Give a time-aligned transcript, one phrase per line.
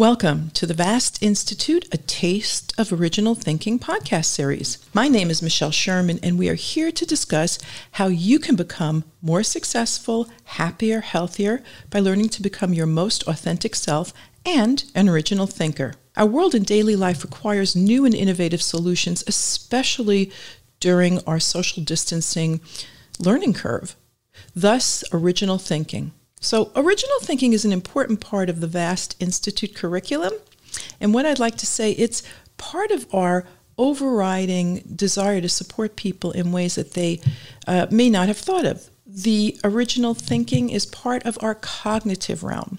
[0.00, 4.78] Welcome to the Vast Institute, a Taste of Original Thinking podcast series.
[4.94, 7.58] My name is Michelle Sherman, and we are here to discuss
[7.90, 13.74] how you can become more successful, happier, healthier by learning to become your most authentic
[13.74, 14.14] self
[14.46, 15.92] and an original thinker.
[16.16, 20.32] Our world and daily life requires new and innovative solutions, especially
[20.80, 22.62] during our social distancing
[23.18, 23.96] learning curve.
[24.56, 26.12] Thus, original thinking.
[26.40, 30.32] So, original thinking is an important part of the VAST Institute curriculum.
[30.98, 32.22] And what I'd like to say, it's
[32.56, 37.20] part of our overriding desire to support people in ways that they
[37.66, 38.90] uh, may not have thought of.
[39.06, 42.78] The original thinking is part of our cognitive realm.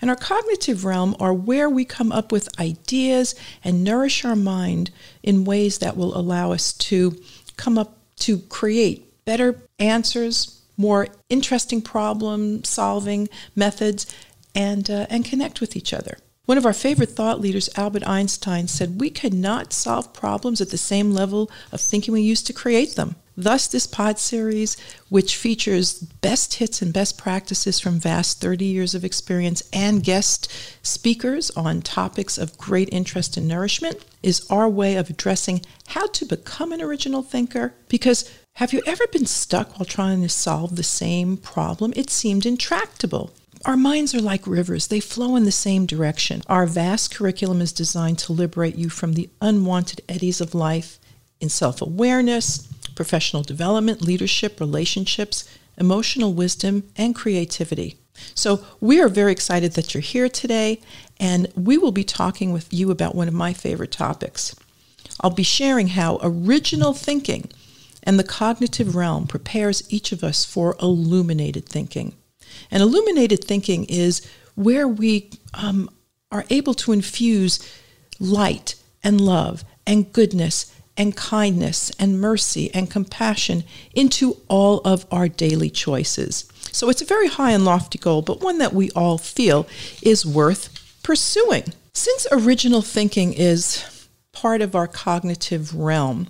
[0.00, 4.90] And our cognitive realm are where we come up with ideas and nourish our mind
[5.22, 7.20] in ways that will allow us to
[7.56, 14.06] come up to create better answers, more interesting problem solving methods,
[14.54, 16.18] and, uh, and connect with each other.
[16.44, 20.76] One of our favorite thought leaders, Albert Einstein, said, We cannot solve problems at the
[20.76, 23.14] same level of thinking we used to create them.
[23.36, 24.76] Thus, this pod series,
[25.08, 30.52] which features best hits and best practices from vast 30 years of experience and guest
[30.82, 36.26] speakers on topics of great interest and nourishment, is our way of addressing how to
[36.26, 37.72] become an original thinker.
[37.88, 41.92] Because have you ever been stuck while trying to solve the same problem?
[41.96, 43.32] It seemed intractable.
[43.64, 46.42] Our minds are like rivers, they flow in the same direction.
[46.48, 50.98] Our vast curriculum is designed to liberate you from the unwanted eddies of life
[51.40, 57.96] in self awareness, professional development, leadership, relationships, emotional wisdom, and creativity.
[58.34, 60.80] So, we are very excited that you're here today,
[61.18, 64.54] and we will be talking with you about one of my favorite topics.
[65.20, 67.50] I'll be sharing how original thinking
[68.02, 72.14] and the cognitive realm prepares each of us for illuminated thinking.
[72.70, 75.88] And illuminated thinking is where we um,
[76.30, 77.60] are able to infuse
[78.18, 85.28] light and love and goodness and kindness and mercy and compassion into all of our
[85.28, 86.44] daily choices.
[86.70, 89.66] So it's a very high and lofty goal, but one that we all feel
[90.02, 91.64] is worth pursuing.
[91.94, 96.28] Since original thinking is part of our cognitive realm,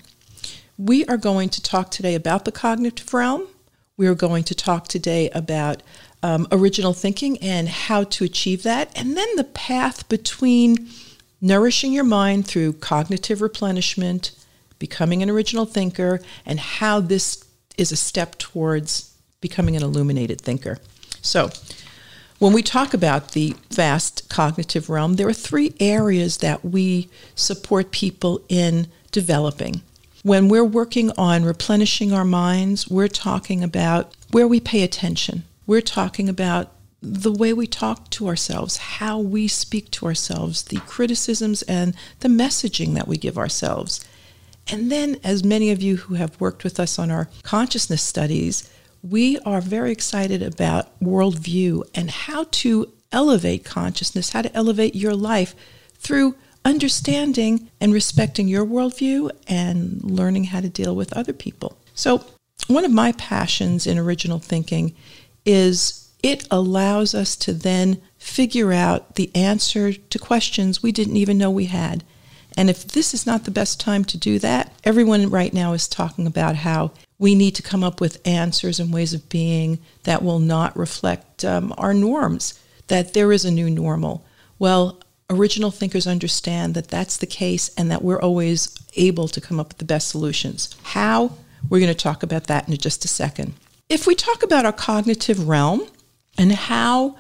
[0.82, 3.46] we are going to talk today about the cognitive realm.
[3.96, 5.80] We are going to talk today about
[6.24, 10.88] um, original thinking and how to achieve that, and then the path between
[11.40, 14.32] nourishing your mind through cognitive replenishment,
[14.80, 17.44] becoming an original thinker, and how this
[17.78, 20.78] is a step towards becoming an illuminated thinker.
[21.20, 21.50] So,
[22.40, 27.92] when we talk about the vast cognitive realm, there are three areas that we support
[27.92, 29.82] people in developing.
[30.22, 35.42] When we're working on replenishing our minds, we're talking about where we pay attention.
[35.66, 36.70] We're talking about
[37.02, 42.28] the way we talk to ourselves, how we speak to ourselves, the criticisms and the
[42.28, 44.04] messaging that we give ourselves.
[44.68, 48.70] And then, as many of you who have worked with us on our consciousness studies,
[49.02, 55.16] we are very excited about worldview and how to elevate consciousness, how to elevate your
[55.16, 55.56] life
[55.98, 61.76] through understanding and respecting your worldview and learning how to deal with other people.
[61.94, 62.24] So,
[62.68, 64.94] one of my passions in original thinking
[65.44, 71.38] is it allows us to then figure out the answer to questions we didn't even
[71.38, 72.04] know we had.
[72.56, 75.88] And if this is not the best time to do that, everyone right now is
[75.88, 80.22] talking about how we need to come up with answers and ways of being that
[80.22, 82.58] will not reflect um, our norms,
[82.88, 84.24] that there is a new normal.
[84.58, 85.00] Well,
[85.32, 89.68] original thinkers understand that that's the case and that we're always able to come up
[89.68, 90.76] with the best solutions.
[90.82, 91.32] How?
[91.68, 93.54] We're going to talk about that in just a second.
[93.88, 95.86] If we talk about our cognitive realm
[96.38, 97.16] and how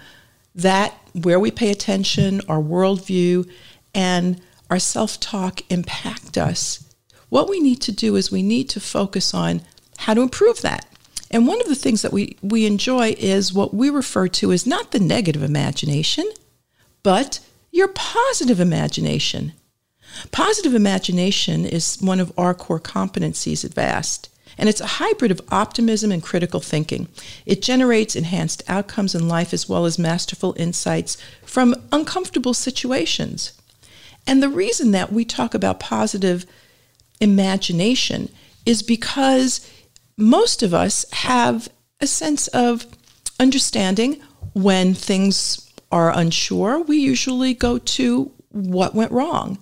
[0.54, 3.50] that, where we pay attention, our worldview,
[3.94, 4.40] and
[4.70, 6.84] our self talk impact us,
[7.28, 9.62] what we need to do is we need to focus on
[9.98, 10.86] how to improve that.
[11.30, 14.66] And one of the things that we, we enjoy is what we refer to as
[14.66, 16.30] not the negative imagination,
[17.02, 17.40] but
[17.72, 19.54] your positive imagination.
[20.30, 24.28] Positive imagination is one of our core competencies at VAST,
[24.58, 27.08] and it's a hybrid of optimism and critical thinking.
[27.46, 33.52] It generates enhanced outcomes in life as well as masterful insights from uncomfortable situations.
[34.26, 36.44] And the reason that we talk about positive
[37.20, 38.28] imagination
[38.66, 39.66] is because
[40.18, 41.68] most of us have
[42.00, 42.86] a sense of
[43.40, 44.20] understanding
[44.52, 49.58] when things are unsure, we usually go to what went wrong.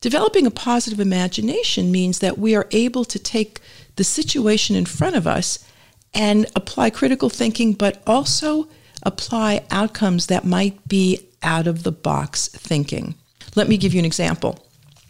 [0.00, 3.60] Developing a positive imagination means that we are able to take
[3.96, 5.64] the situation in front of us
[6.12, 8.68] and apply critical thinking, but also
[9.02, 13.14] apply outcomes that might be out of the box thinking.
[13.54, 14.66] Let me give you an example.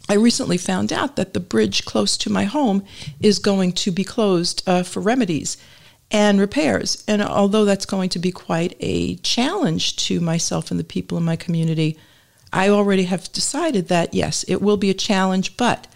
[0.09, 2.83] I recently found out that the bridge close to my home
[3.21, 5.57] is going to be closed uh, for remedies
[6.11, 7.03] and repairs.
[7.07, 11.23] And although that's going to be quite a challenge to myself and the people in
[11.23, 11.97] my community,
[12.53, 15.87] I already have decided that yes, it will be a challenge, but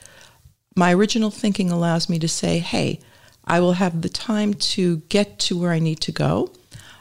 [0.76, 3.00] my original thinking allows me to say, hey,
[3.44, 6.52] I will have the time to get to where I need to go.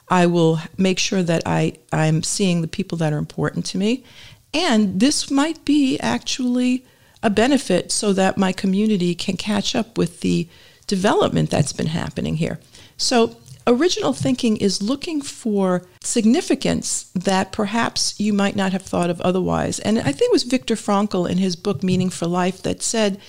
[0.08, 4.04] I will make sure that I, I'm seeing the people that are important to me.
[4.52, 6.84] And this might be actually
[7.22, 10.48] a benefit so that my community can catch up with the
[10.86, 12.60] development that's been happening here.
[12.96, 13.36] So,
[13.66, 19.78] original thinking is looking for significance that perhaps you might not have thought of otherwise.
[19.80, 23.20] And I think it was Viktor Frankl in his book Meaning for Life that said,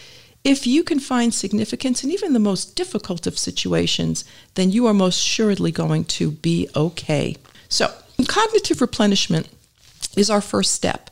[0.43, 4.23] if you can find significance in even the most difficult of situations,
[4.53, 7.35] then you are most assuredly going to be okay.
[7.67, 7.91] So,
[8.27, 9.49] cognitive replenishment
[10.15, 11.09] is our first step.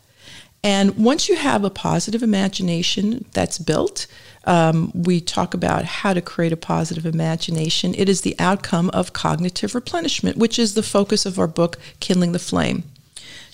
[0.64, 4.08] And once you have a positive imagination that's built,
[4.46, 7.96] um, we talk about how to create a positive imagination.
[7.96, 12.34] It is the outcome of cognitive replenishment, which is the focus of our book, Kindling
[12.34, 12.84] the Flame.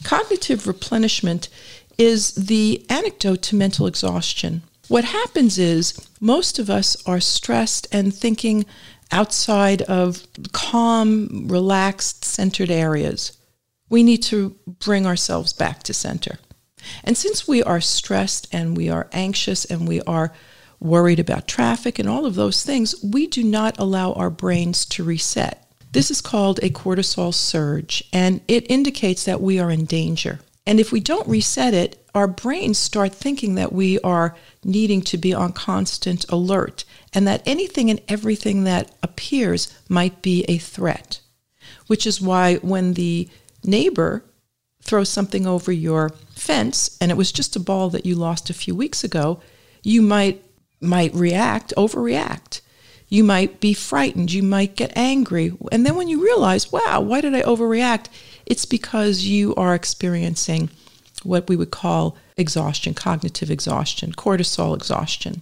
[0.04, 1.50] Cognitive replenishment
[1.98, 4.64] is the antidote to mental exhaustion.
[4.88, 8.66] What happens is most of us are stressed and thinking
[9.12, 13.38] outside of calm, relaxed, centered areas.
[13.90, 16.40] We need to bring ourselves back to center.
[17.04, 20.32] And since we are stressed and we are anxious and we are
[20.80, 25.04] worried about traffic and all of those things, we do not allow our brains to
[25.04, 25.66] reset.
[25.92, 30.40] This is called a cortisol surge, and it indicates that we are in danger.
[30.66, 35.18] And if we don't reset it, our brains start thinking that we are needing to
[35.18, 41.22] be on constant alert and that anything and everything that appears might be a threat.
[41.88, 43.30] Which is why when the
[43.64, 44.24] neighbor
[44.82, 48.54] throws something over your fence and it was just a ball that you lost a
[48.54, 49.42] few weeks ago,
[49.82, 50.44] you might
[50.82, 52.62] might react, overreact.
[53.08, 55.54] You might be frightened, you might get angry.
[55.72, 58.06] And then when you realize, wow, why did I overreact?
[58.46, 60.70] It's because you are experiencing
[61.24, 65.42] what we would call exhaustion, cognitive exhaustion, cortisol exhaustion.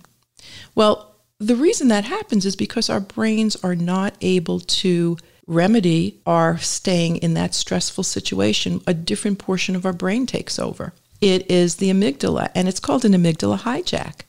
[0.76, 6.58] Well, the reason that happens is because our brains are not able to remedy our
[6.58, 10.94] staying in that stressful situation, a different portion of our brain takes over.
[11.22, 14.22] It is the amygdala, and it's called an amygdala hijack.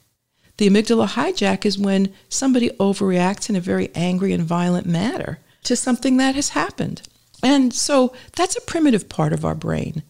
[0.59, 5.77] The amygdala hijack is when somebody overreacts in a very angry and violent manner to
[5.77, 7.03] something that has happened.
[7.43, 10.03] And so that's a primitive part of our brain.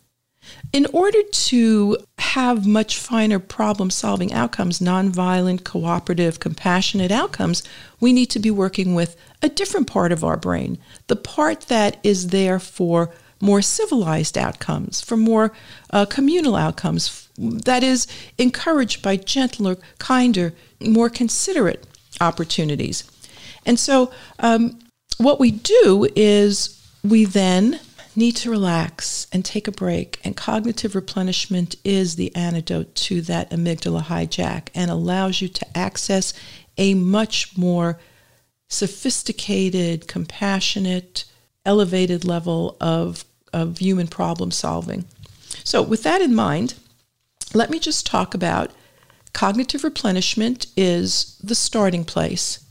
[0.72, 7.62] In order to have much finer problem solving outcomes, nonviolent, cooperative, compassionate outcomes,
[8.00, 10.78] we need to be working with a different part of our brain,
[11.08, 13.10] the part that is there for
[13.40, 15.52] more civilized outcomes, for more
[15.90, 18.06] uh, communal outcomes, that is
[18.36, 21.86] encouraged by gentler, kinder, more considerate
[22.20, 23.04] opportunities.
[23.64, 24.78] And so, um,
[25.18, 27.80] what we do is we then
[28.16, 30.20] need to relax and take a break.
[30.24, 36.34] And cognitive replenishment is the antidote to that amygdala hijack and allows you to access
[36.76, 37.98] a much more
[38.68, 41.24] sophisticated, compassionate,
[41.64, 45.04] elevated level of, of human problem solving.
[45.64, 46.74] So, with that in mind,
[47.54, 48.70] let me just talk about
[49.32, 52.64] cognitive replenishment is the starting place.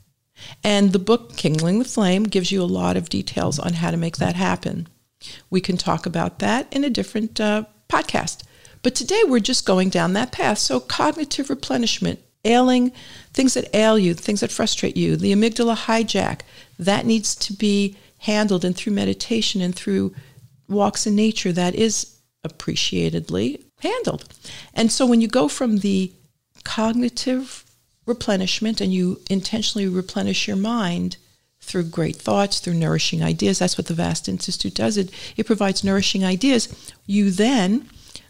[0.64, 3.98] And the book Kindling the Flame gives you a lot of details on how to
[3.98, 4.88] make that happen.
[5.50, 8.44] We can talk about that in a different uh, podcast.
[8.84, 10.60] But today we're just going down that path.
[10.60, 12.92] So, cognitive replenishment, ailing
[13.34, 16.42] things that ail you, things that frustrate you, the amygdala hijack,
[16.78, 18.64] that needs to be handled.
[18.64, 20.14] And through meditation and through
[20.70, 24.26] walks in nature, that is appreciatedly handled.
[24.74, 26.12] And so, when you go from the
[26.64, 27.64] cognitive
[28.06, 31.18] replenishment and you intentionally replenish your mind,
[31.68, 33.60] through great thoughts, through nourishing ideas.
[33.60, 34.98] That's what the Vast Institute does.
[34.98, 36.94] It, it provides nourishing ideas.
[37.06, 37.90] You then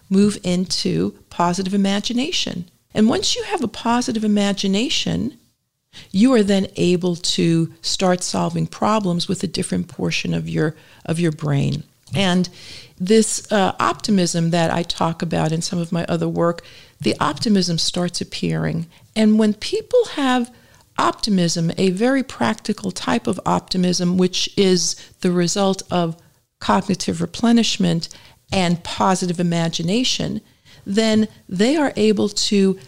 [0.09, 2.69] move into positive imagination.
[2.93, 5.37] And once you have a positive imagination,
[6.11, 10.75] you are then able to start solving problems with a different portion of your
[11.05, 11.83] of your brain.
[12.15, 12.49] And
[12.99, 16.63] this uh, optimism that I talk about in some of my other work,
[16.99, 18.87] the optimism starts appearing.
[19.15, 20.51] And when people have
[20.97, 26.17] optimism, a very practical type of optimism, which is the result of
[26.59, 28.09] cognitive replenishment
[28.51, 30.41] and positive imagination,
[30.85, 32.79] then they are able to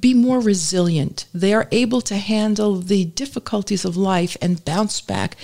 [0.00, 1.26] be more resilient.
[1.32, 5.36] They are able to handle the difficulties of life and bounce back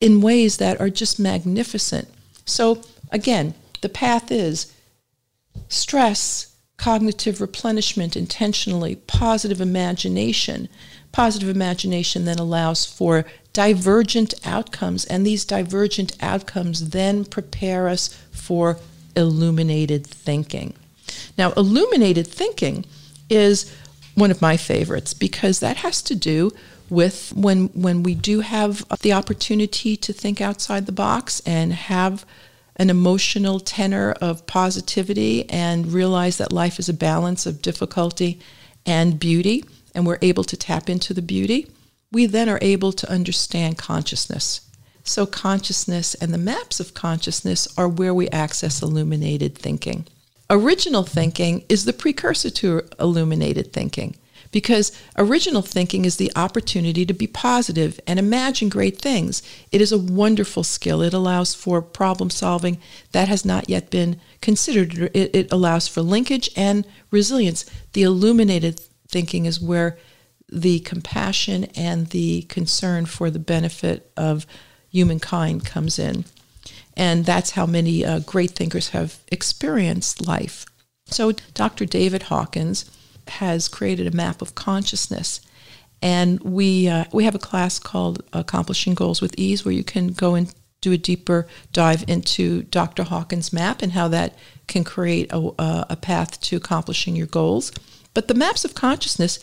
[0.00, 2.08] in ways that are just magnificent.
[2.44, 4.72] So, again, the path is
[5.68, 10.68] stress, cognitive replenishment intentionally, positive imagination.
[11.12, 18.78] Positive imagination then allows for divergent outcomes, and these divergent outcomes then prepare us for
[19.14, 20.74] illuminated thinking.
[21.36, 22.84] Now, illuminated thinking
[23.28, 23.74] is
[24.14, 26.52] one of my favorites because that has to do
[26.92, 32.26] with when when we do have the opportunity to think outside the box and have
[32.76, 38.38] an emotional tenor of positivity and realize that life is a balance of difficulty
[38.84, 41.66] and beauty and we're able to tap into the beauty
[42.12, 44.60] we then are able to understand consciousness.
[45.02, 50.06] So consciousness and the maps of consciousness are where we access illuminated thinking.
[50.50, 54.16] Original thinking is the precursor to illuminated thinking
[54.52, 59.42] because original thinking is the opportunity to be positive and imagine great things.
[59.72, 61.02] It is a wonderful skill.
[61.02, 62.78] It allows for problem solving
[63.10, 65.10] that has not yet been considered.
[65.14, 67.64] It, it allows for linkage and resilience.
[67.94, 69.98] The illuminated thinking is where
[70.50, 74.46] the compassion and the concern for the benefit of
[74.90, 76.26] humankind comes in.
[76.94, 80.66] And that's how many uh, great thinkers have experienced life.
[81.06, 81.86] So, Dr.
[81.86, 82.90] David Hawkins
[83.28, 85.40] has created a map of consciousness.
[86.00, 90.08] And we, uh, we have a class called Accomplishing Goals with Ease where you can
[90.08, 93.04] go and do a deeper dive into Dr.
[93.04, 94.36] Hawkins' map and how that
[94.66, 95.52] can create a,
[95.88, 97.72] a path to accomplishing your goals.
[98.14, 99.38] But the maps of consciousness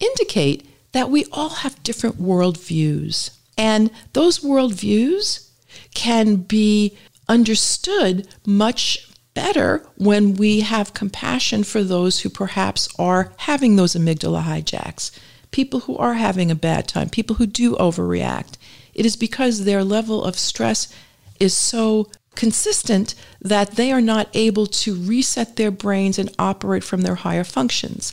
[0.00, 3.36] indicate that we all have different worldviews.
[3.56, 5.50] And those worldviews
[5.94, 6.96] can be
[7.28, 9.09] understood much
[9.40, 15.10] better when we have compassion for those who perhaps are having those amygdala hijacks,
[15.50, 18.58] people who are having a bad time, people who do overreact.
[18.92, 20.92] It is because their level of stress
[21.38, 27.00] is so consistent that they are not able to reset their brains and operate from
[27.00, 28.12] their higher functions.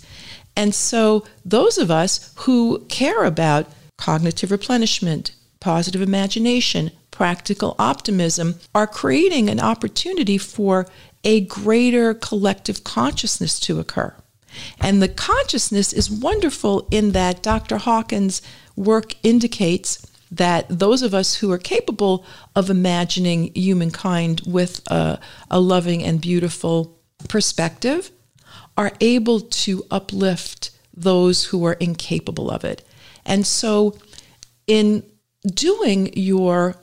[0.55, 3.67] And so, those of us who care about
[3.97, 10.87] cognitive replenishment, positive imagination, practical optimism are creating an opportunity for
[11.23, 14.13] a greater collective consciousness to occur.
[14.79, 17.77] And the consciousness is wonderful in that Dr.
[17.77, 18.41] Hawkins'
[18.75, 25.59] work indicates that those of us who are capable of imagining humankind with a, a
[25.59, 26.97] loving and beautiful
[27.27, 28.11] perspective
[28.75, 32.85] are able to uplift those who are incapable of it.
[33.25, 33.97] And so,
[34.67, 35.03] in
[35.45, 36.75] doing your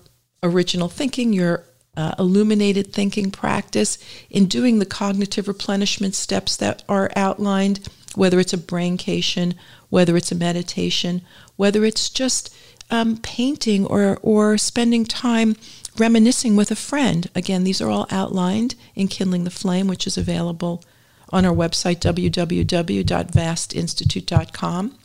[0.44, 1.64] original thinking, your
[1.96, 3.98] uh, illuminated thinking practice,
[4.30, 9.54] in doing the cognitive replenishment steps that are outlined, whether it's a braincation,
[9.90, 11.22] whether it's a meditation,
[11.56, 12.54] whether it's just
[12.90, 15.56] um, painting or, or spending time
[15.96, 17.30] reminiscing with a friend.
[17.34, 20.82] Again, these are all outlined in Kindling the Flame, which is available
[21.30, 24.98] on our website, www.vastinstitute.com.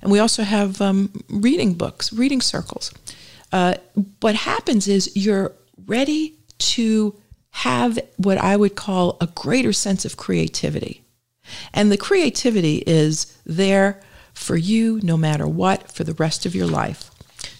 [0.00, 2.92] And we also have um, reading books, reading circles.
[3.52, 3.74] Uh,
[4.20, 5.52] what happens is you're
[5.86, 7.14] ready to
[7.50, 11.02] have what I would call a greater sense of creativity.
[11.72, 14.00] And the creativity is there
[14.34, 17.10] for you no matter what for the rest of your life.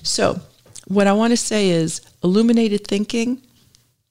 [0.02, 0.40] So,
[0.86, 3.42] what I want to say is illuminated thinking